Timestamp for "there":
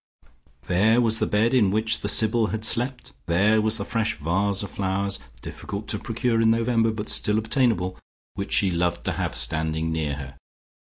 0.65-0.99, 3.27-3.61